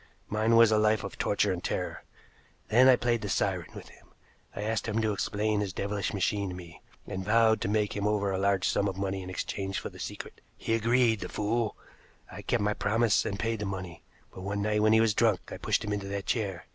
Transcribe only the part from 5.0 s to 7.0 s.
explain his devilish machine to me,